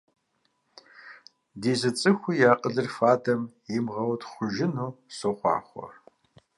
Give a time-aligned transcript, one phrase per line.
[1.61, 3.41] Ди зы цӀыхуи и акъылыр фадэм
[3.75, 5.87] имыгъэутхъужыну сохъуахъуэ!